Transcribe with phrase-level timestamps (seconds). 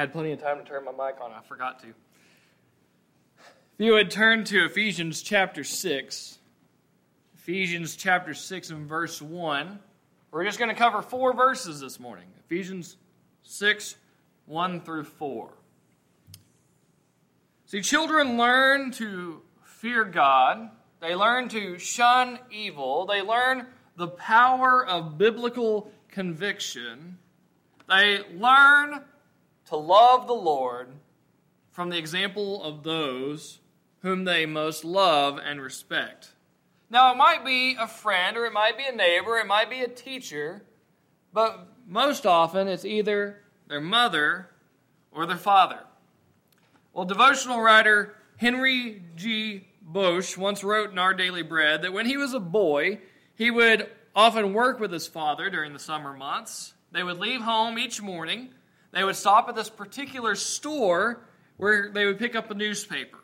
[0.00, 1.30] had plenty of time to turn my mic on.
[1.30, 1.88] I forgot to.
[1.88, 1.94] If
[3.76, 6.38] you would turn to Ephesians chapter 6,
[7.34, 9.78] Ephesians chapter 6 and verse 1.
[10.30, 12.96] We're just going to cover four verses this morning Ephesians
[13.42, 13.96] 6,
[14.46, 15.50] 1 through 4.
[17.66, 20.70] See, children learn to fear God,
[21.00, 27.18] they learn to shun evil, they learn the power of biblical conviction,
[27.86, 29.02] they learn
[29.70, 30.88] to love the Lord
[31.70, 33.60] from the example of those
[34.02, 36.32] whom they most love and respect.
[36.90, 39.80] Now, it might be a friend, or it might be a neighbor, it might be
[39.80, 40.64] a teacher,
[41.32, 44.50] but most often it's either their mother
[45.12, 45.78] or their father.
[46.92, 49.68] Well, devotional writer Henry G.
[49.82, 52.98] Bosch once wrote in Our Daily Bread that when he was a boy,
[53.36, 56.74] he would often work with his father during the summer months.
[56.90, 58.50] They would leave home each morning.
[58.92, 61.20] They would stop at this particular store
[61.56, 63.18] where they would pick up a newspaper.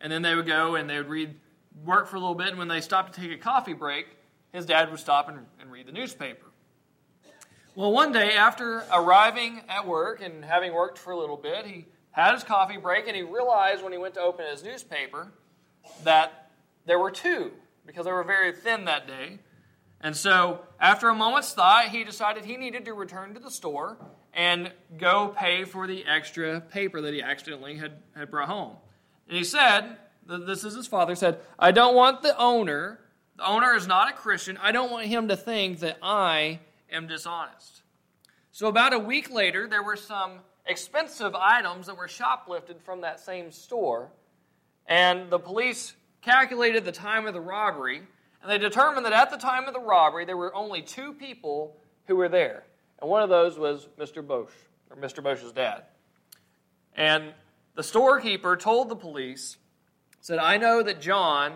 [0.00, 1.34] And then they would go and they would read
[1.84, 4.06] work for a little bit, and when they stopped to take a coffee break,
[4.52, 6.46] his dad would stop and, and read the newspaper.
[7.74, 11.86] Well, one day after arriving at work and having worked for a little bit, he
[12.10, 15.32] had his coffee break and he realized when he went to open his newspaper
[16.04, 16.50] that
[16.84, 17.50] there were two
[17.86, 19.38] because they were very thin that day.
[20.02, 23.96] And so, after a moment's thought, he decided he needed to return to the store
[24.34, 28.76] and go pay for the extra paper that he accidentally had, had brought home.
[29.28, 33.00] And he said, this is his father, said, I don't want the owner,
[33.36, 37.06] the owner is not a Christian, I don't want him to think that I am
[37.06, 37.82] dishonest.
[38.52, 43.18] So, about a week later, there were some expensive items that were shoplifted from that
[43.20, 44.10] same store,
[44.86, 48.02] and the police calculated the time of the robbery,
[48.42, 51.76] and they determined that at the time of the robbery, there were only two people
[52.06, 52.64] who were there.
[53.02, 54.24] And one of those was Mr.
[54.24, 54.52] Bosch,
[54.88, 55.22] or Mr.
[55.24, 55.82] Bosch's dad.
[56.94, 57.34] And
[57.74, 59.56] the storekeeper told the police
[60.20, 61.54] said, I know that John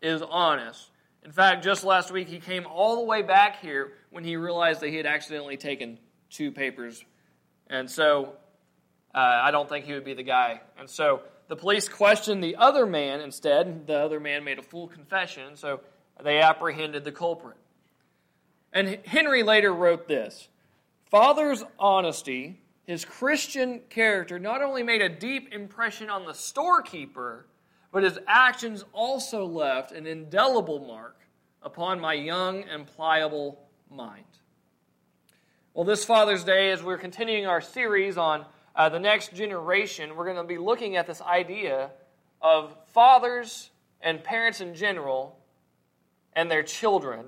[0.00, 0.88] is honest.
[1.22, 4.80] In fact, just last week he came all the way back here when he realized
[4.80, 5.98] that he had accidentally taken
[6.30, 7.04] two papers.
[7.66, 8.32] And so
[9.14, 10.62] uh, I don't think he would be the guy.
[10.78, 13.86] And so the police questioned the other man instead.
[13.86, 15.80] The other man made a full confession, so
[16.24, 17.58] they apprehended the culprit.
[18.72, 20.48] And Henry later wrote this
[21.10, 27.46] Father's honesty, his Christian character, not only made a deep impression on the storekeeper
[27.96, 31.16] but his actions also left an indelible mark
[31.62, 33.58] upon my young and pliable
[33.90, 34.24] mind.
[35.72, 38.44] Well, this Father's Day, as we're continuing our series on
[38.74, 41.90] uh, the next generation, we're going to be looking at this idea
[42.42, 43.70] of fathers
[44.02, 45.38] and parents in general
[46.34, 47.24] and their children.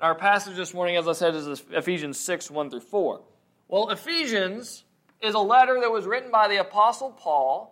[0.00, 3.20] Our passage this morning, as I said, is Ephesians 6 1 through 4.
[3.68, 4.84] Well, Ephesians
[5.22, 7.70] is a letter that was written by the Apostle Paul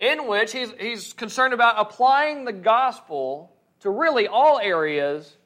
[0.00, 5.36] in which he's, he's concerned about applying the gospel to really all areas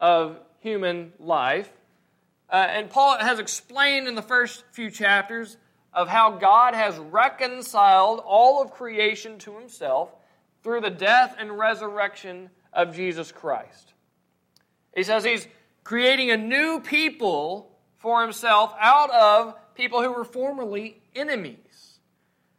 [0.00, 1.72] of human life.
[2.50, 5.56] Uh, and Paul has explained in the first few chapters
[5.94, 10.10] of how God has reconciled all of creation to himself
[10.62, 13.94] through the death and resurrection of Jesus Christ.
[14.94, 15.46] He says he's
[15.90, 21.98] creating a new people for himself out of people who were formerly enemies.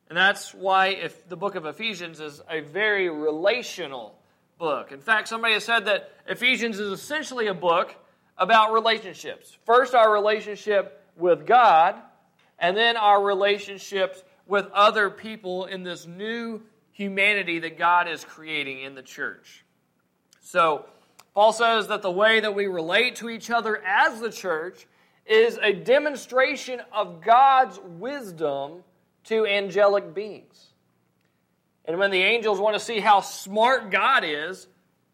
[0.09, 4.19] And that's why if the book of Ephesians is a very relational
[4.59, 4.91] book.
[4.91, 7.95] In fact, somebody has said that Ephesians is essentially a book
[8.37, 9.57] about relationships.
[9.65, 11.95] First, our relationship with God,
[12.59, 18.81] and then our relationships with other people in this new humanity that God is creating
[18.81, 19.63] in the church.
[20.41, 20.85] So,
[21.33, 24.85] Paul says that the way that we relate to each other as the church
[25.25, 28.83] is a demonstration of God's wisdom
[29.25, 30.73] to angelic beings.
[31.85, 34.67] And when the angels want to see how smart God is,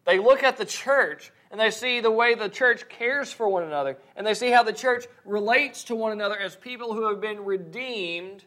[0.04, 3.62] they look at the church and they see the way the church cares for one
[3.62, 3.96] another.
[4.16, 7.44] And they see how the church relates to one another as people who have been
[7.44, 8.44] redeemed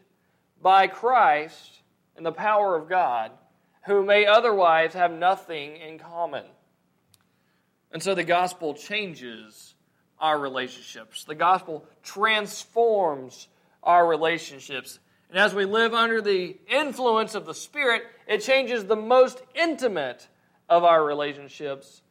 [0.60, 1.80] by Christ
[2.16, 3.32] and the power of God,
[3.86, 6.44] who may otherwise have nothing in common.
[7.92, 9.74] And so the gospel changes
[10.18, 11.24] our relationships.
[11.24, 13.48] The gospel transforms
[13.82, 14.98] our relationships.
[15.28, 20.26] And as we live under the influence of the Spirit, it changes the most intimate
[20.68, 22.02] of our relationships,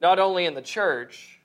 [0.00, 1.40] not only in the church,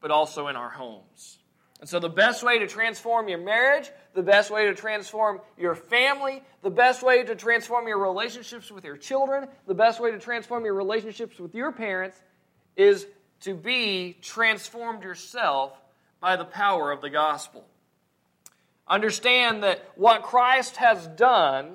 [0.00, 1.38] but also in our homes.
[1.80, 5.74] And so, the best way to transform your marriage, the best way to transform your
[5.74, 10.18] family, the best way to transform your relationships with your children, the best way to
[10.18, 12.20] transform your relationships with your parents
[12.80, 13.06] is
[13.40, 15.78] to be transformed yourself
[16.18, 17.64] by the power of the gospel.
[18.88, 21.74] understand that what Christ has done,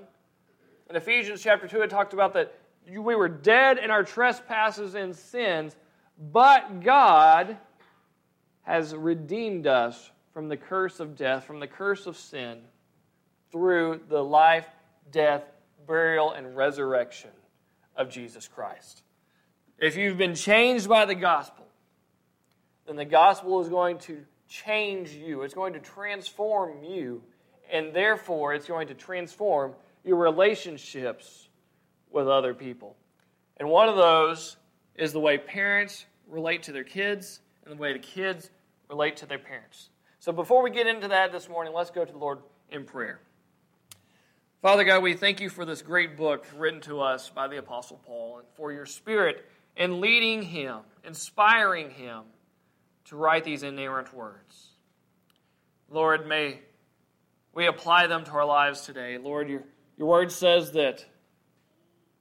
[0.89, 2.53] in Ephesians chapter 2, it talked about that
[2.89, 5.75] we were dead in our trespasses and sins,
[6.19, 7.57] but God
[8.63, 12.59] has redeemed us from the curse of death, from the curse of sin,
[13.51, 14.67] through the life,
[15.09, 15.43] death,
[15.87, 17.31] burial, and resurrection
[17.95, 19.04] of Jesus Christ.
[19.77, 21.66] If you've been changed by the gospel,
[22.88, 25.42] then the gospel is going to change you.
[25.42, 27.24] It's going to transform you,
[27.72, 29.74] and therefore it's going to transform
[30.04, 31.50] your relationships
[32.12, 32.95] with other people.
[33.57, 34.57] And one of those
[34.95, 38.50] is the way parents relate to their kids and the way the kids
[38.89, 39.89] relate to their parents.
[40.19, 42.39] So before we get into that this morning, let's go to the Lord
[42.69, 43.19] in prayer.
[44.62, 48.01] Father God, we thank you for this great book written to us by the Apostle
[48.06, 49.45] Paul and for your spirit
[49.75, 52.24] in leading him, inspiring him
[53.06, 54.69] to write these inerrant words.
[55.89, 56.60] Lord, may
[57.54, 59.18] we apply them to our lives today.
[59.18, 59.63] Lord, your,
[59.98, 61.06] your word says that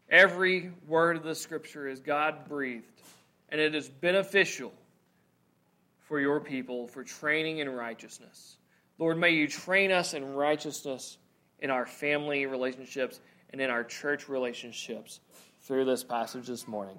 [0.09, 2.87] every word of the scripture is God breathed
[3.49, 4.73] and it is beneficial
[6.01, 8.57] for your people for training in righteousness.
[8.99, 11.19] Lord, may you train us in righteousness
[11.61, 13.21] in our family relationships
[13.51, 15.21] and in our church relationships
[15.63, 16.99] through this passage this morning.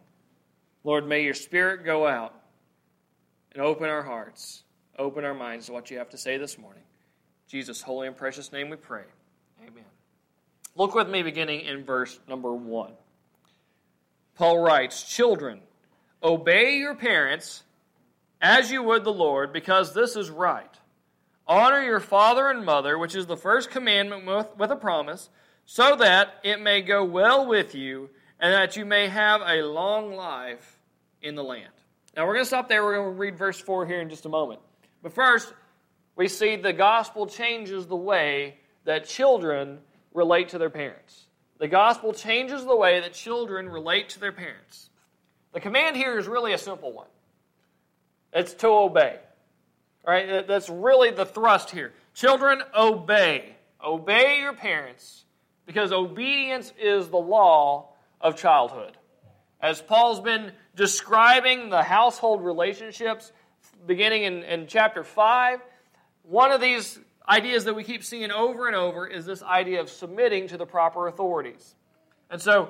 [0.86, 2.36] Lord, may your spirit go out
[3.52, 4.64] and open our hearts,
[5.00, 6.84] open our minds to what you have to say this morning.
[6.84, 9.02] In Jesus' holy and precious name we pray.
[9.64, 9.84] Amen.
[10.76, 12.92] Look with me beginning in verse number 1.
[14.36, 15.62] Paul writes, Children,
[16.22, 17.64] obey your parents
[18.40, 20.70] as you would the Lord, because this is right.
[21.48, 25.30] Honor your father and mother, which is the first commandment with, with a promise,
[25.66, 30.14] so that it may go well with you and that you may have a long
[30.14, 30.75] life
[31.22, 31.72] in the land.
[32.16, 32.84] Now we're going to stop there.
[32.84, 34.60] We're going to read verse 4 here in just a moment.
[35.04, 35.54] But first,
[36.16, 39.80] we see the gospel changes the way that children
[40.14, 41.26] relate to their parents.
[41.58, 44.90] The gospel changes the way that children relate to their parents.
[45.54, 47.08] The command here is really a simple one
[48.36, 49.18] it's to obey.
[50.06, 50.46] Right?
[50.46, 51.94] That's really the thrust here.
[52.14, 53.56] Children, obey.
[53.84, 55.24] Obey your parents
[55.66, 57.90] because obedience is the law
[58.22, 58.98] of childhood.
[59.66, 63.32] As Paul's been describing the household relationships
[63.88, 65.60] beginning in, in chapter 5,
[66.22, 69.90] one of these ideas that we keep seeing over and over is this idea of
[69.90, 71.74] submitting to the proper authorities.
[72.30, 72.70] And so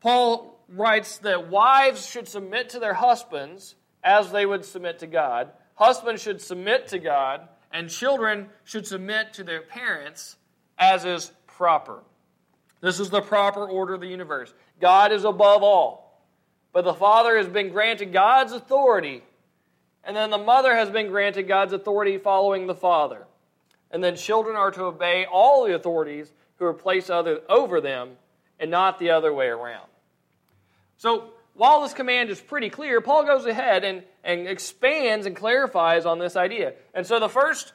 [0.00, 3.74] Paul writes that wives should submit to their husbands
[4.04, 5.50] as they would submit to God.
[5.74, 10.36] Husbands should submit to God, and children should submit to their parents
[10.78, 12.04] as is proper.
[12.80, 14.54] This is the proper order of the universe.
[14.80, 16.07] God is above all.
[16.72, 19.22] But the father has been granted God's authority,
[20.04, 23.26] and then the mother has been granted God's authority following the father.
[23.90, 28.10] And then children are to obey all the authorities who are placed other, over them
[28.60, 29.86] and not the other way around.
[30.96, 36.06] So, while this command is pretty clear, Paul goes ahead and, and expands and clarifies
[36.06, 36.74] on this idea.
[36.94, 37.72] And so, the first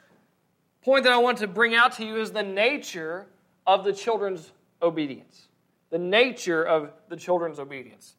[0.82, 3.26] point that I want to bring out to you is the nature
[3.66, 5.48] of the children's obedience.
[5.90, 8.14] The nature of the children's obedience.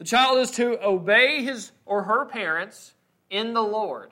[0.00, 2.94] The child is to obey his or her parents
[3.28, 4.10] in the Lord.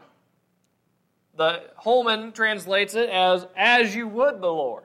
[1.34, 4.84] The Holman translates it as, as you would the Lord,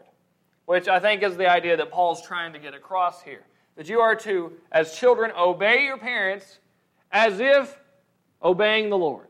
[0.65, 3.43] which I think is the idea that Paul's trying to get across here.
[3.75, 6.59] That you are to, as children, obey your parents
[7.11, 7.77] as if
[8.41, 9.27] obeying the Lord,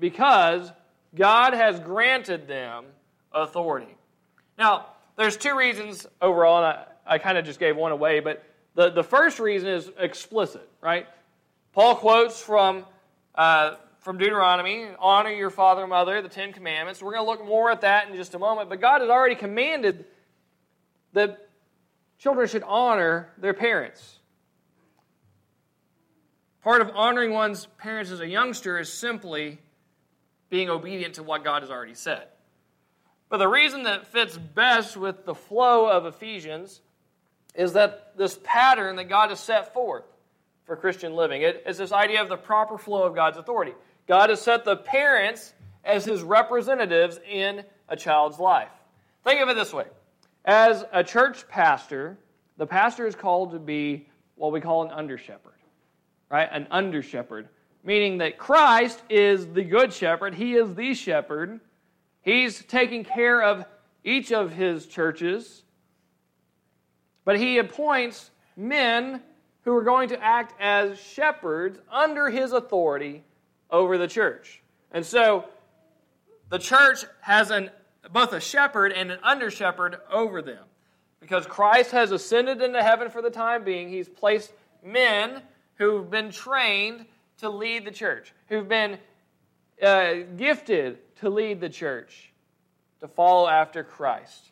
[0.00, 0.72] because
[1.14, 2.86] God has granted them
[3.30, 3.94] authority.
[4.58, 8.44] Now, there's two reasons overall, and I, I kind of just gave one away, but
[8.74, 11.06] the, the first reason is explicit, right?
[11.72, 12.84] Paul quotes from,
[13.34, 17.02] uh, from Deuteronomy honor your father and mother, the Ten Commandments.
[17.02, 18.68] We're going to look more at that in just a moment.
[18.68, 20.04] But God has already commanded
[21.12, 21.48] that
[22.18, 24.18] children should honor their parents.
[26.62, 29.58] Part of honoring one's parents as a youngster is simply
[30.48, 32.28] being obedient to what God has already said.
[33.28, 36.80] But the reason that fits best with the flow of Ephesians
[37.54, 40.04] is that this pattern that God has set forth
[40.64, 41.42] for Christian living.
[41.42, 43.72] It is this idea of the proper flow of God's authority.
[44.06, 45.52] God has set the parents
[45.84, 48.70] as his representatives in a child's life.
[49.24, 49.86] Think of it this way
[50.44, 52.18] as a church pastor,
[52.56, 54.06] the pastor is called to be
[54.36, 55.52] what we call an under shepherd,
[56.30, 56.48] right?
[56.50, 57.48] An under shepherd,
[57.82, 61.60] meaning that Christ is the good shepherd, he is the shepherd.
[62.22, 63.64] He's taking care of
[64.02, 65.63] each of his churches
[67.24, 69.20] but he appoints men
[69.62, 73.24] who are going to act as shepherds under his authority
[73.70, 74.62] over the church.
[74.92, 75.46] And so
[76.50, 77.70] the church has an
[78.12, 80.64] both a shepherd and an under shepherd over them.
[81.20, 84.52] Because Christ has ascended into heaven for the time being, he's placed
[84.84, 85.40] men
[85.76, 87.06] who've been trained
[87.38, 88.98] to lead the church, who've been
[89.82, 92.30] uh, gifted to lead the church,
[93.00, 94.50] to follow after Christ.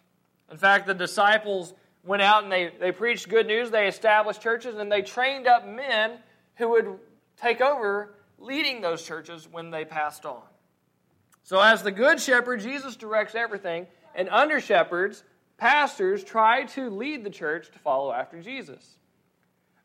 [0.50, 4.76] In fact, the disciples went out and they, they preached good news, they established churches,
[4.76, 6.18] and they trained up men
[6.56, 6.99] who would
[7.40, 10.42] take over leading those churches when they passed on.
[11.44, 15.25] So, as the good shepherd, Jesus directs everything, and under shepherds,
[15.56, 18.97] pastors, try to lead the church to follow after Jesus.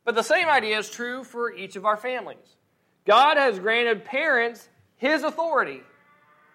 [0.03, 2.55] But the same idea is true for each of our families.
[3.05, 5.81] God has granted parents his authority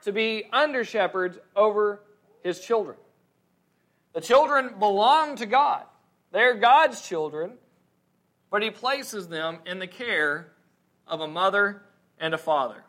[0.02, 2.00] to be under shepherds over
[2.42, 2.96] his children.
[4.12, 5.84] The children belong to God,
[6.32, 7.52] they're God's children,
[8.50, 10.52] but he places them in the care
[11.06, 11.82] of a mother
[12.18, 12.84] and a father.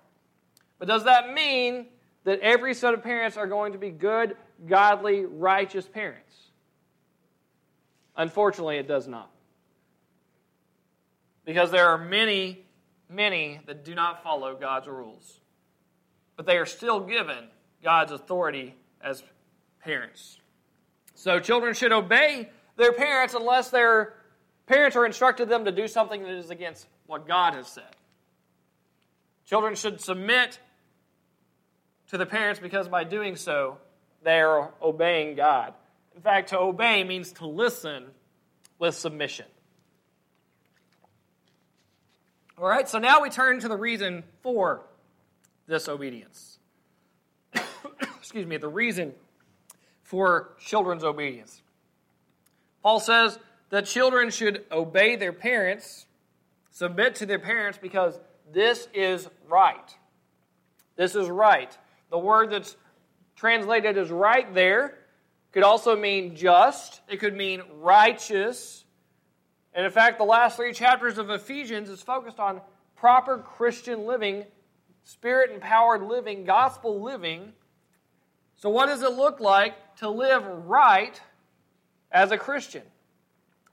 [0.80, 1.88] But does that mean
[2.26, 4.36] that every set of parents are going to be good,
[4.68, 6.36] godly, righteous parents?
[8.16, 9.30] Unfortunately, it does not.
[11.46, 12.66] Because there are many,
[13.10, 15.40] many that do not follow God's rules.
[16.36, 17.48] But they are still given
[17.84, 19.24] God's authority as
[19.84, 20.38] parents.
[21.16, 24.14] So children should obey their parents unless their
[24.66, 27.96] parents are instructed them to do something that is against what God has said.
[29.46, 30.60] Children should submit
[32.10, 33.78] to the parents because by doing so,
[34.24, 35.74] they are obeying God.
[36.16, 38.06] In fact, to obey means to listen
[38.80, 39.46] with submission.
[42.58, 44.82] All right, so now we turn to the reason for
[45.66, 46.60] this obedience.
[48.18, 49.14] Excuse me, the reason
[50.14, 51.64] for children's obedience.
[52.84, 53.40] Paul says
[53.72, 56.06] that children should obey their parents,
[56.70, 58.20] submit to their parents because
[58.54, 59.98] this is right.
[60.98, 61.76] This is right.
[62.12, 62.78] The word that's
[63.36, 65.00] translated as right there
[65.52, 68.86] could also mean just, it could mean righteous.
[69.74, 72.62] And in fact, the last three chapters of Ephesians is focused on
[72.96, 74.44] proper Christian living,
[75.06, 77.54] spirit empowered living, gospel living.
[78.58, 81.20] So, what does it look like to live right
[82.12, 82.84] as a Christian?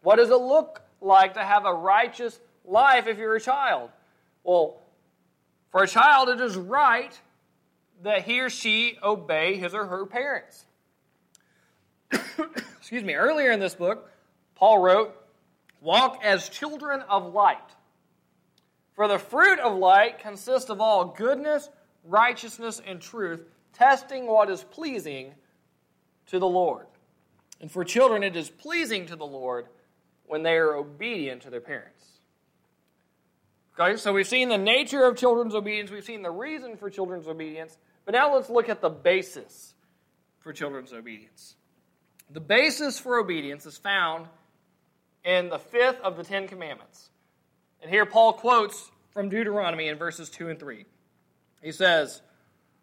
[0.03, 3.91] What does it look like to have a righteous life if you're a child?
[4.43, 4.81] Well,
[5.71, 7.19] for a child, it is right
[8.03, 10.65] that he or she obey his or her parents.
[12.79, 13.15] Excuse me.
[13.15, 14.11] Earlier in this book,
[14.55, 15.17] Paul wrote,
[15.81, 17.59] Walk as children of light.
[18.95, 21.71] For the fruit of light consists of all goodness,
[22.05, 23.41] righteousness, and truth,
[23.81, 25.33] testing what is pleasing
[26.27, 26.87] to the Lord.
[27.63, 29.67] And for children, it is pleasing to the Lord
[30.27, 32.05] when they are obedient to their parents.
[33.79, 37.27] Okay, so we've seen the nature of children's obedience, we've seen the reason for children's
[37.27, 39.75] obedience, but now let's look at the basis
[40.41, 41.57] for children's obedience.
[42.29, 44.27] The basis for obedience is found
[45.25, 47.09] in the fifth of the Ten Commandments.
[47.81, 50.85] And here Paul quotes from Deuteronomy in verses 2 and 3.
[51.63, 52.21] He says,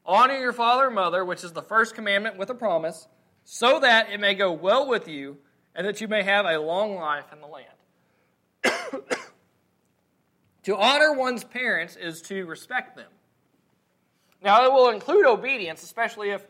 [0.07, 3.07] Honor your father and mother, which is the first commandment with a promise,
[3.43, 5.37] so that it may go well with you
[5.75, 9.03] and that you may have a long life in the land.
[10.67, 13.07] To honor one's parents is to respect them.
[14.43, 16.45] Now, it will include obedience, especially if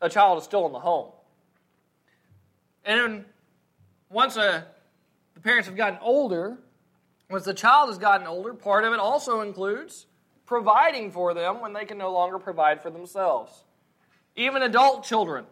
[0.00, 1.10] a child is still in the home.
[2.84, 3.24] And
[4.10, 4.64] once a,
[5.34, 6.56] the parents have gotten older,
[7.28, 10.06] once the child has gotten older, part of it also includes
[10.46, 13.64] providing for them when they can no longer provide for themselves.
[14.36, 15.44] Even adult children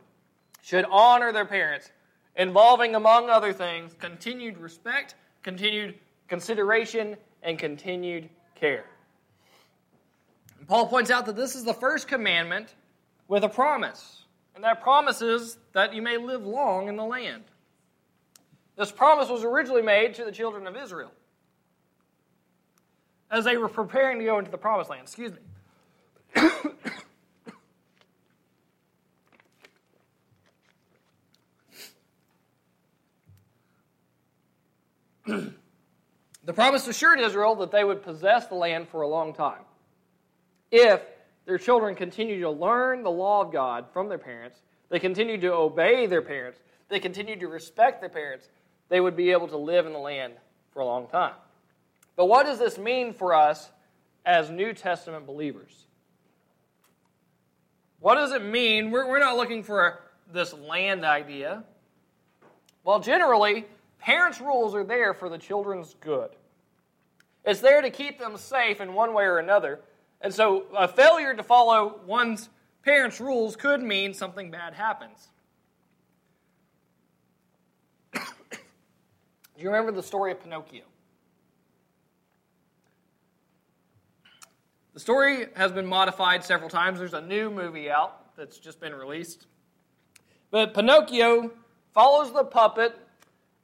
[0.62, 1.90] should honor their parents,
[2.36, 5.94] involving, among other things, continued respect, continued
[6.28, 8.84] consideration, and continued care.
[10.58, 12.74] And Paul points out that this is the first commandment
[13.28, 14.22] with a promise,
[14.54, 17.44] and that promise is that you may live long in the land.
[18.76, 21.10] This promise was originally made to the children of Israel
[23.34, 25.02] as they were preparing to go into the promised land.
[25.02, 25.38] Excuse me.
[36.46, 39.62] The promise assured Israel that they would possess the land for a long time
[40.70, 41.00] if
[41.46, 44.60] their children continue to learn the law of God from their parents,
[44.90, 46.60] they continue to obey their parents,
[46.90, 48.50] they continue to respect their parents,
[48.90, 50.34] they would be able to live in the land
[50.74, 51.32] for a long time.
[52.16, 53.70] But what does this mean for us
[54.24, 55.86] as New Testament believers?
[58.00, 58.90] What does it mean?
[58.90, 60.00] We're, we're not looking for
[60.32, 61.64] this land idea.
[62.84, 63.64] Well, generally,
[64.04, 66.28] Parents' rules are there for the children's good.
[67.42, 69.80] It's there to keep them safe in one way or another.
[70.20, 72.50] And so, a failure to follow one's
[72.82, 75.30] parents' rules could mean something bad happens.
[78.12, 78.20] Do
[79.56, 80.82] you remember the story of Pinocchio?
[84.94, 87.00] The story has been modified several times.
[87.00, 89.46] There's a new movie out that's just been released.
[90.52, 91.50] But Pinocchio
[91.92, 92.96] follows the puppet,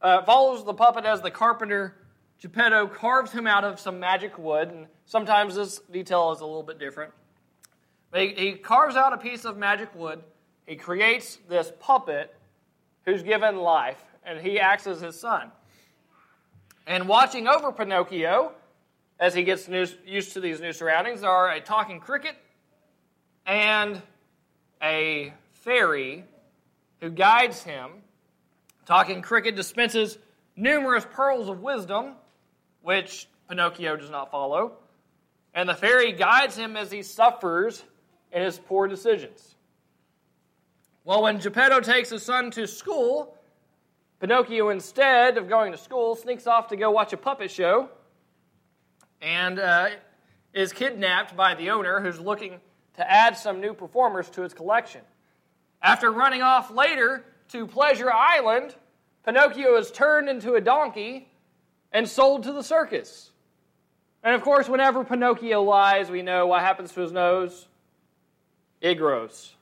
[0.03, 1.95] uh, follows the puppet as the carpenter
[2.41, 6.65] Geppetto carves him out of some magic wood, and sometimes this detail is a little
[6.65, 7.13] bit different.
[8.11, 10.23] But he, he carves out a piece of magic wood.
[10.67, 12.35] He creates this puppet
[13.05, 15.53] who's given life, and he acts as his son.
[16.89, 18.53] And watching over Pinocchio,
[19.21, 22.35] as he gets new, used to these new surroundings, are a talking cricket
[23.47, 24.01] and
[24.83, 26.25] a fairy
[27.01, 27.91] who guides him.
[28.87, 30.19] Talking cricket dispenses
[30.57, 32.15] numerous pearls of wisdom,
[32.83, 34.73] which Pinocchio does not follow.
[35.53, 37.85] And the fairy guides him as he suffers
[38.33, 39.55] in his poor decisions.
[41.05, 43.37] Well, when Geppetto takes his son to school,
[44.19, 47.91] Pinocchio, instead of going to school, sneaks off to go watch a puppet show
[49.21, 49.91] and uh,
[50.53, 52.61] is kidnapped by the owner who's looking
[52.95, 55.03] to add some new performers to his collection.
[55.83, 58.75] After running off later to Pleasure Island,
[59.25, 61.29] Pinocchio is turned into a donkey
[61.93, 63.31] and sold to the circus.
[64.23, 67.67] And of course, whenever Pinocchio lies, we know what happens to his nose.
[68.81, 69.55] It grows.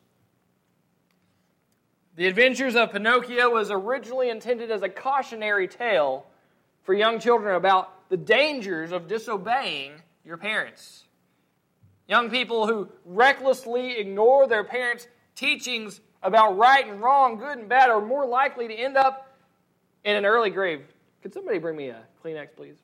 [2.16, 6.26] The Adventures of Pinocchio was originally intended as a cautionary tale
[6.82, 9.92] for young children about the dangers of disobeying
[10.24, 11.04] your parents.
[12.06, 17.90] Young people who recklessly ignore their parents' teachings about right and wrong, good and bad,
[17.90, 19.36] are more likely to end up
[20.04, 20.82] in an early grave.
[21.22, 22.76] Could somebody bring me a Kleenex, please?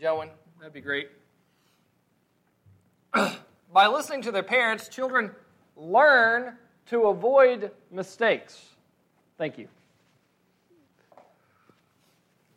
[0.00, 0.28] Joan,
[0.58, 1.08] that'd be great.
[3.72, 5.30] By listening to their parents, children
[5.76, 8.62] learn to avoid mistakes.
[9.38, 9.68] Thank you.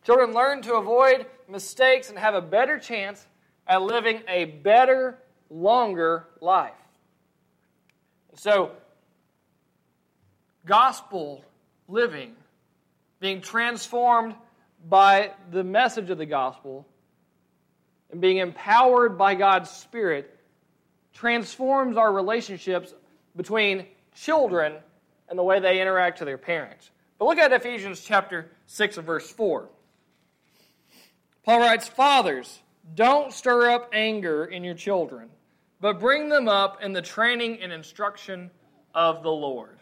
[0.03, 3.25] Children learn to avoid mistakes and have a better chance
[3.67, 5.17] at living a better,
[5.49, 6.73] longer life.
[8.35, 8.71] So,
[10.65, 11.43] gospel
[11.87, 12.35] living,
[13.19, 14.35] being transformed
[14.87, 16.85] by the message of the gospel,
[18.11, 20.33] and being empowered by God's Spirit,
[21.13, 22.93] transforms our relationships
[23.35, 24.75] between children
[25.29, 26.89] and the way they interact with their parents.
[27.17, 29.67] But look at Ephesians chapter 6 and verse 4.
[31.47, 32.59] Paul writes, Fathers,
[32.93, 35.29] don't stir up anger in your children,
[35.79, 38.51] but bring them up in the training and instruction
[38.93, 39.77] of the Lord.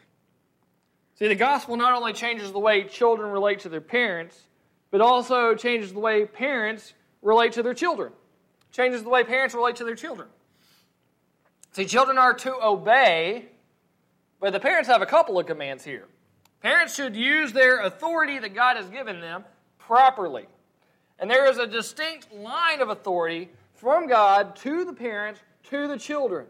[1.16, 4.40] See, the gospel not only changes the way children relate to their parents,
[4.92, 8.14] but also changes the way parents relate to their children.
[8.72, 10.28] Changes the way parents relate to their children.
[11.72, 13.46] See, children are to obey,
[14.40, 16.06] but the parents have a couple of commands here.
[16.62, 19.44] Parents should use their authority that God has given them
[19.80, 20.46] properly.
[21.20, 25.98] And there is a distinct line of authority from God to the parents, to the
[25.98, 26.48] children.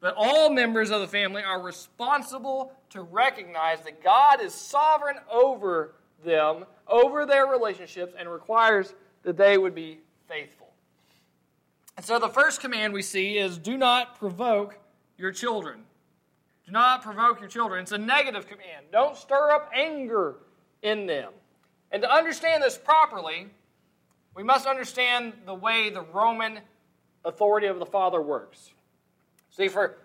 [0.00, 5.94] But all members of the family are responsible to recognize that God is sovereign over
[6.24, 10.68] them, over their relationships, and requires that they would be faithful.
[11.96, 14.78] And so the first command we see is do not provoke
[15.16, 15.80] your children.
[16.66, 17.82] Do not provoke your children.
[17.82, 18.86] It's a negative command.
[18.92, 20.36] Don't stir up anger
[20.82, 21.32] in them.
[21.90, 23.48] And to understand this properly,
[24.34, 26.60] we must understand the way the Roman
[27.24, 28.72] authority of the father works.
[29.50, 29.96] See, for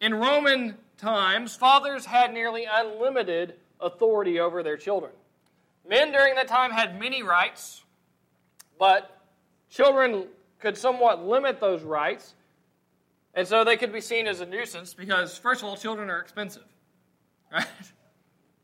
[0.00, 5.12] in Roman times, fathers had nearly unlimited authority over their children.
[5.88, 7.82] Men during that time had many rights,
[8.78, 9.20] but
[9.70, 10.26] children
[10.60, 12.34] could somewhat limit those rights,
[13.34, 16.20] and so they could be seen as a nuisance because, first of all, children are
[16.20, 16.64] expensive.
[17.52, 17.66] Right?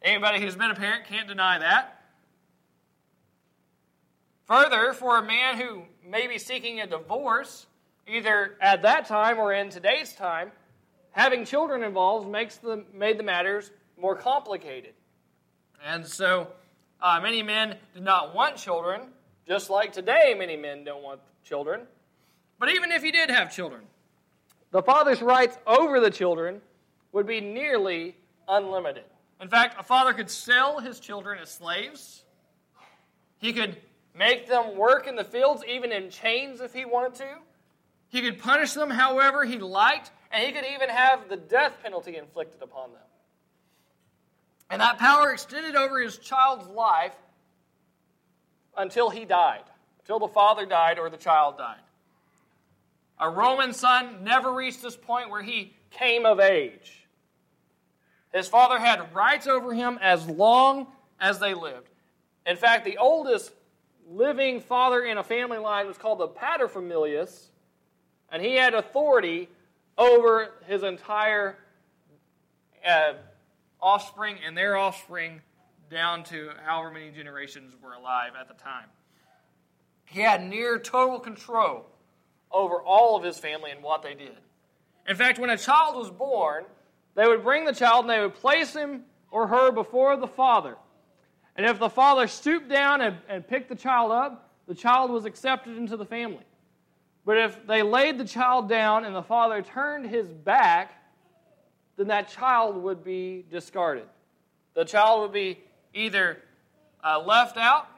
[0.00, 1.97] Anybody who's been a parent can't deny that.
[4.48, 7.66] Further, for a man who may be seeking a divorce,
[8.06, 10.52] either at that time or in today's time,
[11.10, 14.94] having children involved makes the made the matters more complicated.
[15.84, 16.48] And so,
[17.02, 19.02] uh, many men did not want children,
[19.46, 21.82] just like today, many men don't want children.
[22.58, 23.82] But even if he did have children,
[24.70, 26.62] the father's rights over the children
[27.12, 28.16] would be nearly
[28.48, 29.04] unlimited.
[29.42, 32.24] In fact, a father could sell his children as slaves.
[33.38, 33.76] He could
[34.18, 37.28] make them work in the fields, even in chains if he wanted to.
[38.08, 42.16] He could punish them however he liked, and he could even have the death penalty
[42.16, 43.02] inflicted upon them.
[44.70, 47.14] And that power extended over his child's life
[48.76, 49.64] until he died,
[50.00, 51.80] until the father died or the child died.
[53.20, 57.06] A Roman son never reached this point where he came of age.
[58.32, 60.86] His father had rights over him as long
[61.18, 61.88] as they lived.
[62.46, 63.52] In fact, the oldest
[64.10, 67.48] living father in a family line was called the paterfamilias,
[68.30, 69.48] and he had authority
[69.96, 71.58] over his entire
[72.86, 73.14] uh,
[73.80, 75.40] offspring and their offspring
[75.90, 78.86] down to however many generations were alive at the time.
[80.04, 81.86] He had near total control
[82.50, 84.36] over all of his family and what they did.
[85.06, 86.64] In fact, when a child was born,
[87.14, 90.76] they would bring the child and they would place him or her before the father.
[91.58, 95.24] And if the father stooped down and, and picked the child up, the child was
[95.24, 96.44] accepted into the family.
[97.26, 100.92] But if they laid the child down and the father turned his back,
[101.96, 104.06] then that child would be discarded.
[104.74, 105.58] The child would be
[105.92, 106.38] either
[107.02, 107.88] uh, left out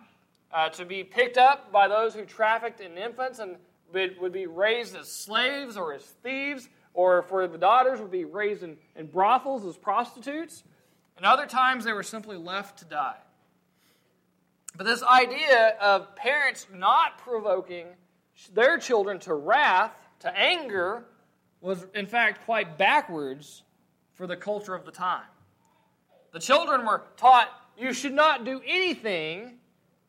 [0.51, 3.57] uh, to be picked up by those who trafficked in infants and
[3.93, 8.63] would be raised as slaves or as thieves, or for the daughters would be raised
[8.63, 10.65] in, in brothels as prostitutes.
[11.19, 13.19] And other times they were simply left to die.
[14.77, 17.87] But this idea of parents not provoking
[18.55, 21.05] their children to wrath, to anger,
[21.61, 23.63] was in fact quite backwards
[24.15, 25.25] for the culture of the time.
[26.33, 29.59] The children were taught you should not do anything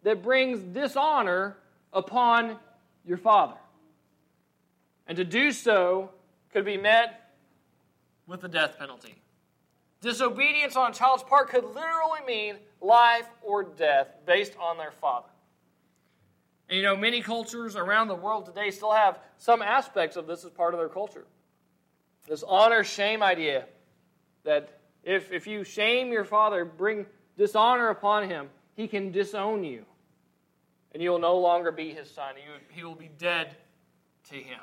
[0.04, 1.58] that brings dishonor
[1.93, 2.58] upon
[3.06, 3.58] your father.
[5.08, 6.12] And to do so
[6.54, 7.32] could be met
[8.28, 9.15] with the death penalty.
[10.02, 15.28] Disobedience on a child's part could literally mean life or death based on their father.
[16.70, 20.44] And you know, many cultures around the world today still have some aspects of this
[20.46, 21.26] as part of their culture.
[22.28, 23.65] This honor shame idea
[24.44, 27.06] that if, if you shame your father, bring
[27.38, 29.86] dishonor upon him, he can disown you.
[30.94, 32.36] And you will no longer be his son.
[32.70, 33.56] he will be dead
[34.30, 34.60] to him.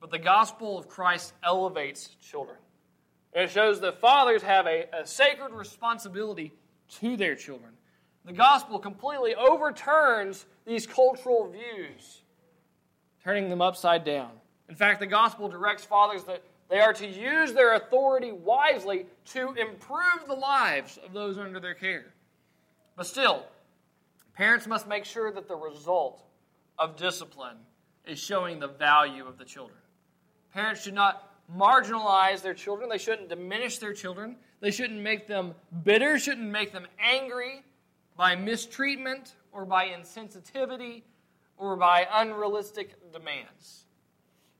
[0.00, 2.56] But the gospel of Christ elevates children.
[3.32, 6.52] It shows that fathers have a, a sacred responsibility
[7.00, 7.72] to their children.
[8.24, 12.22] The gospel completely overturns these cultural views,
[13.24, 14.30] turning them upside down.
[14.68, 19.52] In fact, the gospel directs fathers that they are to use their authority wisely to
[19.54, 22.06] improve the lives of those under their care.
[22.96, 23.44] But still,
[24.34, 26.22] parents must make sure that the result
[26.78, 27.56] of discipline
[28.06, 29.78] is showing the value of the children.
[30.52, 35.54] Parents should not marginalize their children, they shouldn't diminish their children, they shouldn't make them
[35.84, 37.62] bitter, shouldn't make them angry
[38.16, 41.02] by mistreatment or by insensitivity
[41.56, 43.84] or by unrealistic demands.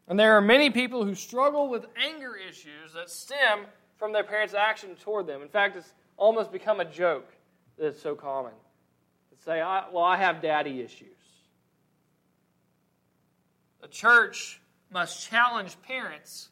[0.08, 4.54] And there are many people who struggle with anger issues that stem from their parents'
[4.54, 5.42] action toward them.
[5.42, 7.28] In fact, it's almost become a joke
[7.78, 8.52] that it's so common.
[9.30, 11.06] To say, well, I have daddy issues.
[13.80, 16.48] The church must challenge parents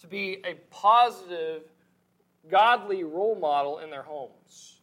[0.00, 1.62] to be a positive,
[2.50, 4.80] godly role model in their homes.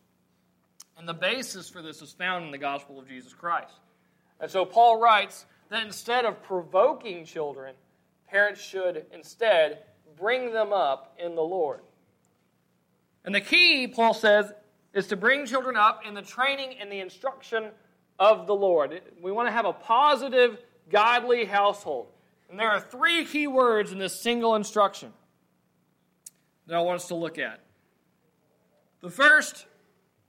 [0.97, 3.73] And the basis for this is found in the gospel of Jesus Christ.
[4.39, 7.75] And so Paul writes that instead of provoking children,
[8.29, 9.79] parents should instead
[10.17, 11.81] bring them up in the Lord.
[13.23, 14.51] And the key, Paul says,
[14.93, 17.69] is to bring children up in the training and the instruction
[18.17, 19.01] of the Lord.
[19.21, 20.57] We want to have a positive,
[20.89, 22.07] godly household.
[22.49, 25.11] And there are three key words in this single instruction
[26.65, 27.59] that I want us to look at.
[29.01, 29.65] The first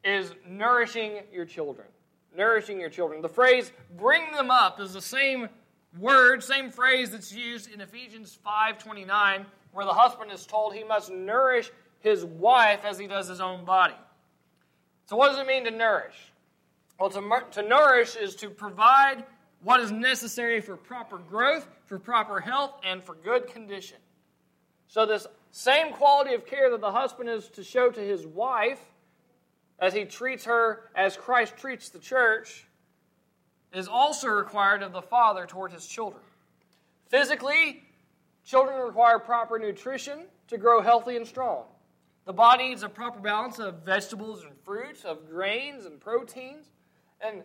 [0.04, 1.88] is nourishing your children.
[2.37, 3.22] Nourishing your children.
[3.22, 5.48] The phrase bring them up is the same
[5.98, 11.11] word, same phrase that's used in Ephesians 5:29 where the husband is told he must
[11.11, 13.94] nourish his wife as he does his own body.
[15.07, 16.33] So what does it mean to nourish?
[16.98, 19.24] Well, to, to nourish is to provide
[19.62, 23.99] what is necessary for proper growth, for proper health, and for good condition.
[24.87, 28.81] So this same quality of care that the husband is to show to his wife
[29.79, 32.66] as he treats her as Christ treats the church
[33.73, 36.23] is also required of the father toward his children.
[37.09, 37.83] Physically,
[38.44, 41.64] children require proper nutrition to grow healthy and strong.
[42.25, 46.66] The body needs a proper balance of vegetables and fruits, of grains and proteins.
[47.21, 47.42] And,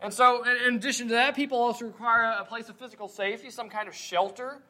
[0.00, 3.68] and so, in addition to that, people also require a place of physical safety, some
[3.68, 4.62] kind of shelter.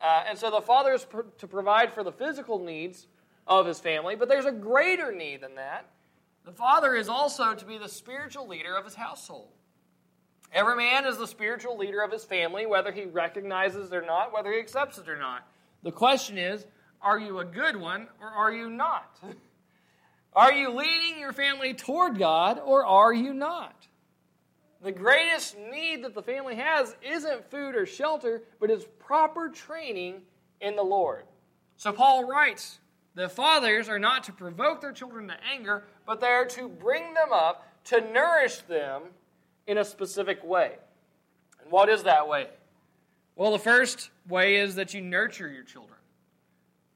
[0.00, 3.06] Uh, and so the father is pr- to provide for the physical needs
[3.46, 5.86] of his family, but there's a greater need than that.
[6.44, 9.48] The father is also to be the spiritual leader of his household.
[10.52, 14.32] Every man is the spiritual leader of his family, whether he recognizes it or not,
[14.32, 15.46] whether he accepts it or not.
[15.82, 16.64] The question is
[17.02, 19.18] are you a good one or are you not?
[20.32, 23.88] Are you leading your family toward God or are you not?
[24.82, 30.22] The greatest need that the family has isn't food or shelter, but is proper training
[30.60, 31.24] in the Lord.
[31.76, 32.78] So Paul writes,
[33.14, 37.14] the fathers are not to provoke their children to anger, but they are to bring
[37.14, 39.02] them up, to nourish them
[39.66, 40.72] in a specific way.
[41.62, 42.48] And what is that way?
[43.36, 45.98] Well, the first way is that you nurture your children.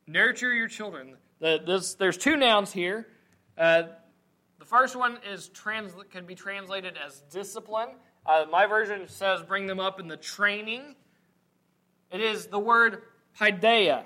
[0.07, 1.17] Nurture your children.
[1.41, 3.07] The, this, there's two nouns here.
[3.57, 3.85] Uh,
[4.59, 7.89] the first one is trans, can be translated as discipline.
[8.27, 10.95] Uh, my version says bring them up in the training.
[12.11, 13.03] It is the word
[13.39, 14.05] paideia,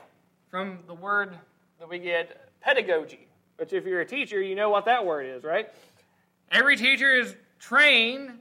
[0.49, 1.37] from the word
[1.79, 5.45] that we get pedagogy, which if you're a teacher, you know what that word is,
[5.45, 5.69] right?
[6.51, 8.39] Every teacher is trained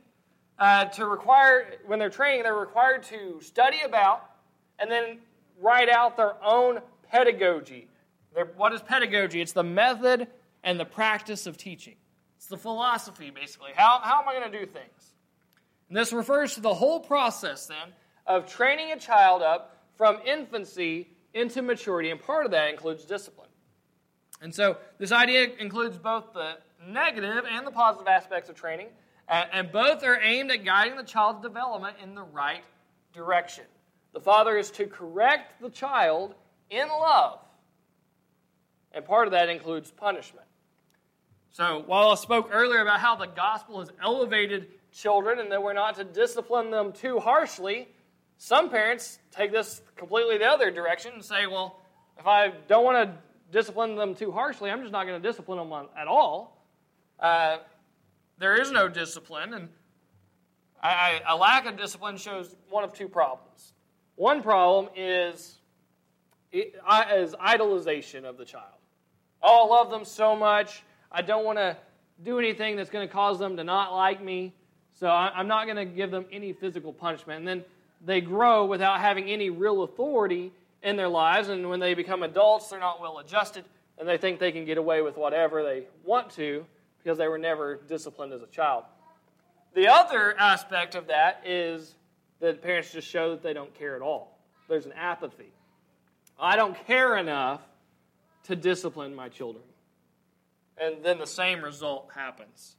[0.57, 4.29] uh, to require, when they're training, they're required to study about
[4.79, 5.19] and then
[5.59, 6.79] write out their own
[7.11, 7.87] pedagogy.
[8.55, 9.41] What is pedagogy?
[9.41, 10.27] It's the method
[10.67, 11.95] and the practice of teaching.
[12.35, 13.71] It's the philosophy, basically.
[13.73, 15.13] How, how am I going to do things?
[15.87, 17.93] And this refers to the whole process, then,
[18.27, 23.47] of training a child up from infancy into maturity, and part of that includes discipline.
[24.41, 28.87] And so, this idea includes both the negative and the positive aspects of training,
[29.29, 32.63] and both are aimed at guiding the child's development in the right
[33.13, 33.63] direction.
[34.11, 36.35] The father is to correct the child
[36.69, 37.39] in love,
[38.91, 40.46] and part of that includes punishment.
[41.57, 45.73] So, while I spoke earlier about how the gospel has elevated children and that we're
[45.73, 47.87] not to discipline them too harshly,
[48.37, 51.79] some parents take this completely the other direction and say, well,
[52.19, 53.17] if I don't want to
[53.51, 56.63] discipline them too harshly, I'm just not going to discipline them at all.
[57.19, 57.57] Uh,
[58.37, 59.69] there is no discipline, and
[60.83, 63.73] I, a lack of discipline shows one of two problems.
[64.13, 65.57] One problem is,
[66.51, 68.77] is idolization of the child.
[69.41, 70.83] Oh, I love them so much.
[71.11, 71.77] I don't want to
[72.23, 74.53] do anything that's going to cause them to not like me.
[74.93, 77.39] So I'm not going to give them any physical punishment.
[77.39, 77.65] And then
[78.03, 81.49] they grow without having any real authority in their lives.
[81.49, 83.63] And when they become adults, they're not well adjusted
[83.97, 86.65] and they think they can get away with whatever they want to
[87.03, 88.83] because they were never disciplined as a child.
[89.73, 91.95] The other aspect of that is
[92.39, 94.37] that parents just show that they don't care at all.
[94.67, 95.51] There's an apathy.
[96.39, 97.61] I don't care enough
[98.43, 99.63] to discipline my children.
[100.79, 102.75] And then the same result happens.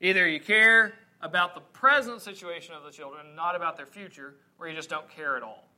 [0.00, 4.68] Either you care about the present situation of the children, not about their future, or
[4.68, 5.68] you just don't care at all.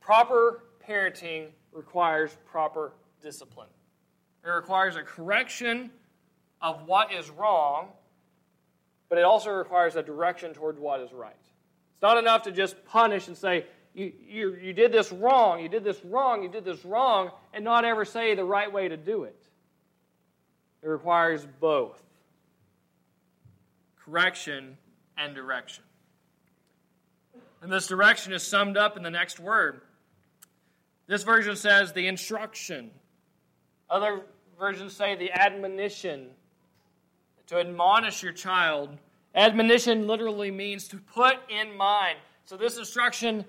[0.00, 3.68] Proper parenting requires proper discipline.
[4.44, 5.90] It requires a correction
[6.60, 7.88] of what is wrong,
[9.08, 11.34] but it also requires a direction towards what is right.
[11.94, 15.68] It's not enough to just punish and say, you, you, you did this wrong, you
[15.68, 18.96] did this wrong, you did this wrong, and not ever say the right way to
[18.96, 19.41] do it.
[20.82, 22.02] It requires both
[24.04, 24.76] correction,
[25.16, 25.84] and direction.
[27.60, 29.82] And this direction is summed up in the next word.
[31.06, 32.90] This version says the instruction.
[33.88, 34.22] Other
[34.58, 36.28] versions say the admonition.
[37.48, 38.90] To admonish your child.
[39.34, 42.18] Admonition literally means to put in mind.
[42.44, 43.44] So this instruction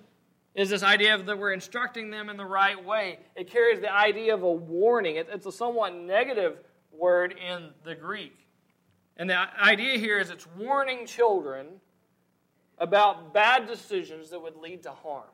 [0.55, 3.19] is this idea of that we're instructing them in the right way.
[3.35, 5.15] It carries the idea of a warning.
[5.15, 6.57] It's a somewhat negative
[6.97, 8.37] word in the Greek.
[9.17, 11.67] And the idea here is it's warning children
[12.77, 15.29] about bad decisions that would lead to harm.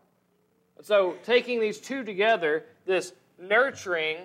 [0.82, 4.18] So, taking these two together, this nurturing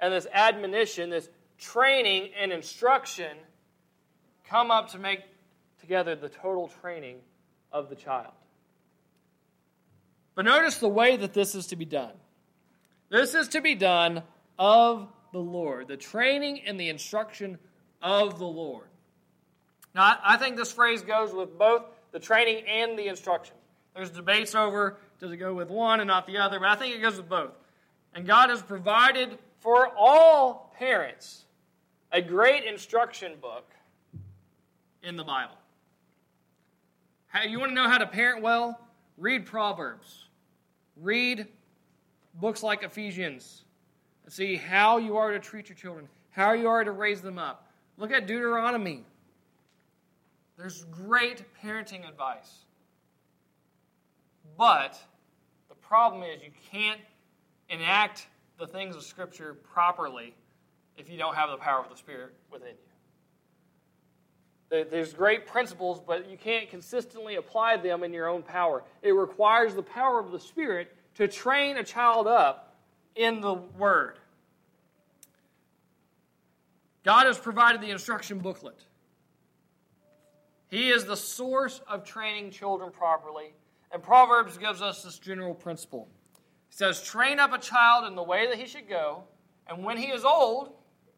[0.00, 3.36] and this admonition, this training and instruction,
[4.44, 5.20] come up to make
[5.80, 7.18] together the total training
[7.72, 8.32] of the child.
[10.34, 12.12] But notice the way that this is to be done.
[13.10, 14.22] This is to be done
[14.58, 17.58] of the Lord, the training and the instruction
[18.02, 18.86] of the Lord.
[19.94, 23.54] Now, I think this phrase goes with both the training and the instruction.
[23.94, 26.94] There's debates over does it go with one and not the other, but I think
[26.94, 27.52] it goes with both.
[28.14, 31.44] And God has provided for all parents
[32.10, 33.70] a great instruction book
[35.02, 35.56] in the Bible.
[37.26, 38.80] How, you want to know how to parent well?
[39.18, 40.24] Read Proverbs.
[40.96, 41.46] Read
[42.34, 43.64] books like Ephesians.
[44.30, 47.68] See how you are to treat your children, how you are to raise them up.
[47.98, 49.04] Look at Deuteronomy.
[50.56, 52.64] There's great parenting advice.
[54.56, 54.96] But
[55.68, 57.00] the problem is you can't
[57.70, 60.32] enact the things of Scripture properly
[60.96, 62.74] if you don't have the power of the Spirit within
[64.70, 64.84] you.
[64.88, 68.84] There's great principles, but you can't consistently apply them in your own power.
[69.02, 72.76] It requires the power of the Spirit to train a child up
[73.16, 74.19] in the Word.
[77.04, 78.84] God has provided the instruction booklet.
[80.68, 83.54] He is the source of training children properly.
[83.92, 86.08] And Proverbs gives us this general principle.
[86.68, 89.24] He says, Train up a child in the way that he should go,
[89.66, 90.72] and when he is old,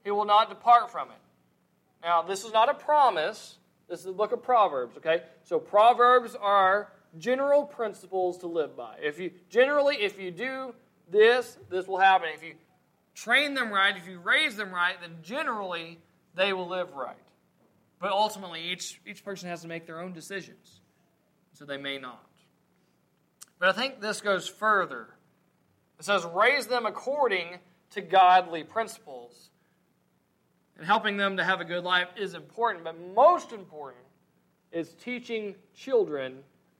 [0.05, 1.17] he will not depart from it.
[2.03, 3.59] Now, this is not a promise.
[3.89, 5.23] This is the book of Proverbs, okay?
[5.45, 8.97] So Proverbs are general principles to live by.
[9.03, 10.75] If you generally, if you do
[11.11, 12.29] this, this will happen.
[12.35, 12.55] If you
[13.15, 15.99] train them right, if you raise them right, then generally
[16.35, 17.17] they will live right.
[18.01, 20.81] But ultimately, each, each person has to make their own decisions.
[21.53, 22.27] So they may not.
[23.59, 25.07] But I think this goes further.
[26.01, 27.59] It says, raise them according
[27.91, 29.51] to godly principles.
[30.77, 34.03] And helping them to have a good life is important, but most important
[34.73, 36.39] is teaching children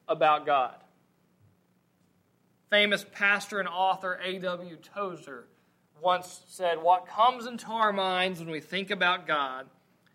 [0.09, 0.75] about God.
[2.71, 4.77] Famous pastor and author A.W.
[4.77, 5.45] Tozer
[6.03, 9.67] once said, What comes into our minds when we think about God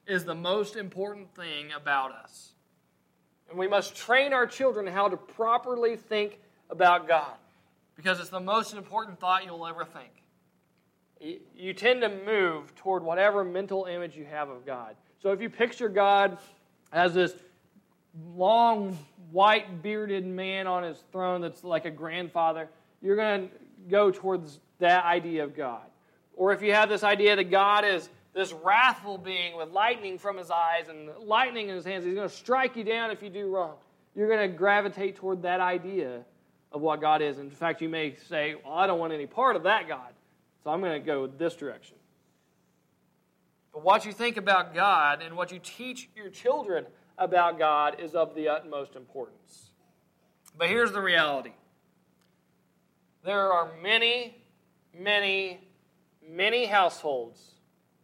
[0.06, 2.52] is the most important thing about us.
[3.50, 7.34] And we must train our children how to properly think about God
[7.95, 10.12] because it's the most important thought you'll ever think.
[11.56, 14.95] You tend to move toward whatever mental image you have of God.
[15.21, 16.38] So if you picture God
[16.91, 17.34] as this
[18.36, 18.97] long,
[19.32, 22.69] white bearded man on his throne that's like a grandfather,
[23.02, 23.56] you're going to
[23.89, 25.86] go towards that idea of God.
[26.36, 30.38] Or if you have this idea that God is this wrathful being with lightning from
[30.38, 33.30] his eyes and lightning in his hands, he's going to strike you down if you
[33.30, 33.76] do wrong.
[34.16, 36.24] You're going to gravitate toward that idea
[36.72, 37.40] of what God is.
[37.40, 40.13] In fact, you may say, Well, I don't want any part of that God,
[40.63, 41.96] so I'm going to go this direction.
[43.74, 46.86] But what you think about God and what you teach your children
[47.18, 49.72] about God is of the utmost importance.
[50.58, 51.54] But here's the reality
[53.24, 54.38] there are many,
[55.00, 55.60] many,
[56.28, 57.52] many households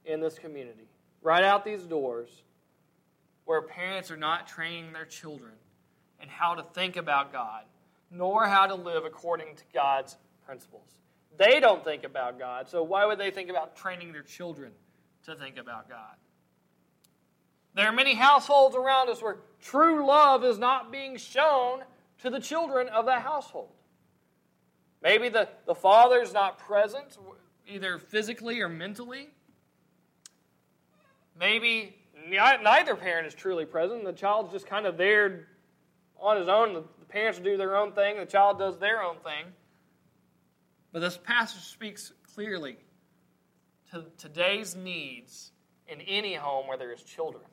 [0.06, 0.88] in this community,
[1.22, 2.44] right out these doors,
[3.46, 5.54] where parents are not training their children
[6.22, 7.64] in how to think about God,
[8.10, 10.88] nor how to live according to God's principles.
[11.38, 14.72] They don't think about God, so why would they think about training their children
[15.26, 16.16] to think about God?
[17.76, 21.82] There are many households around us where true love is not being shown
[22.22, 23.72] to the children of that household.
[25.04, 27.18] Maybe the, the father's not present,
[27.68, 29.28] either physically or mentally.
[31.38, 31.98] Maybe
[32.30, 34.06] neither parent is truly present.
[34.06, 35.48] The child's just kind of there
[36.18, 36.74] on his own.
[36.74, 39.52] The parents do their own thing, the child does their own thing.
[40.94, 42.78] But this passage speaks clearly
[43.92, 45.52] to today's needs
[45.88, 47.44] in any home where there is children.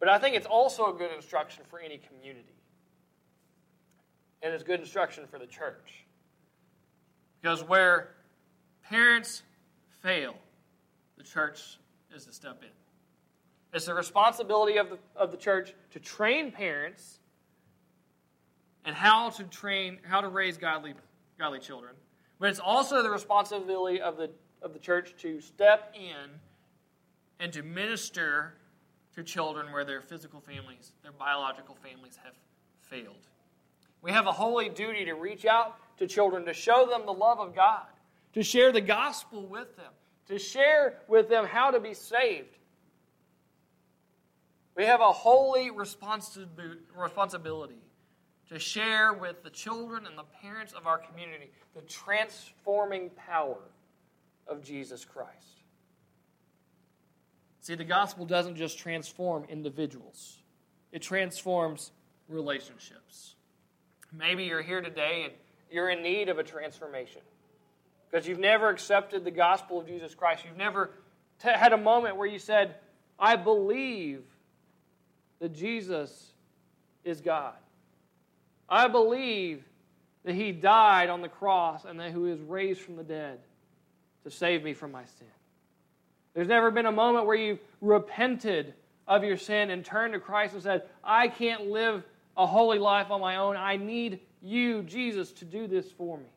[0.00, 2.56] But I think it's also a good instruction for any community.
[4.42, 6.06] And it's good instruction for the church.
[7.40, 8.10] Because where
[8.82, 9.42] parents
[10.02, 10.34] fail,
[11.16, 11.78] the church
[12.14, 12.68] is to step in.
[13.72, 17.20] It's the responsibility of the, of the church to train parents
[18.84, 20.94] and how to train, how to raise godly,
[21.38, 21.92] godly children.
[22.38, 24.30] But it's also the responsibility of the,
[24.62, 26.30] of the church to step in
[27.40, 28.54] and to minister
[29.14, 32.34] to children where their physical families, their biological families have
[32.80, 33.26] failed.
[34.00, 37.38] We have a holy duty to reach out to children, to show them the love
[37.38, 37.86] of God,
[38.34, 39.92] to share the gospel with them,
[40.26, 42.56] to share with them how to be saved.
[44.76, 47.82] We have a holy responsibility
[48.48, 53.58] to share with the children and the parents of our community the transforming power
[54.46, 55.62] of Jesus Christ.
[57.60, 60.38] See, the gospel doesn't just transform individuals,
[60.92, 61.92] it transforms
[62.28, 63.34] relationships.
[64.12, 65.32] Maybe you're here today and
[65.70, 67.22] you're in need of a transformation
[68.10, 70.44] because you've never accepted the gospel of Jesus Christ.
[70.44, 70.90] You've never
[71.42, 72.76] t- had a moment where you said,
[73.18, 74.22] I believe
[75.40, 76.32] that Jesus
[77.04, 77.54] is God.
[78.68, 79.64] I believe
[80.24, 83.38] that He died on the cross and that He was raised from the dead
[84.24, 85.28] to save me from my sin.
[86.34, 88.74] There's never been a moment where you've repented
[89.06, 92.04] of your sin and turned to Christ and said, I can't live
[92.36, 93.56] a holy life on my own.
[93.56, 96.28] I need you, Jesus, to do this for me.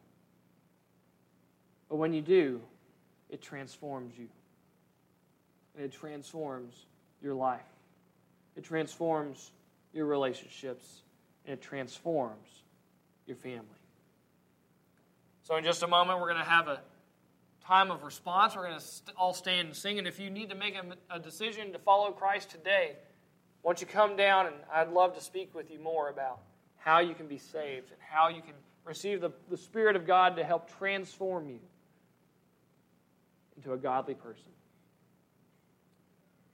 [1.89, 2.61] But when you do,
[3.29, 4.27] it transforms you.
[5.75, 6.85] And it transforms
[7.21, 7.61] your life.
[8.55, 9.51] It transforms
[9.93, 11.01] your relationships.
[11.45, 12.47] And it transforms
[13.25, 13.65] your family.
[15.43, 16.81] So, in just a moment, we're going to have a
[17.65, 18.55] time of response.
[18.55, 19.97] We're going to all stand and sing.
[19.97, 22.95] And if you need to make a, a decision to follow Christ today,
[23.61, 26.39] why don't you come down and I'd love to speak with you more about
[26.83, 28.53] how you can be saved and how you can
[28.85, 31.59] receive the, the Spirit of God to help transform you
[33.55, 34.51] into a godly person.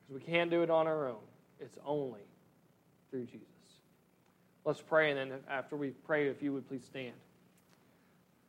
[0.08, 1.24] Because we can't do it on our own.
[1.60, 2.22] It's only
[3.10, 3.48] through Jesus.
[4.66, 7.14] Let's pray, and then after we pray, if you would please stand.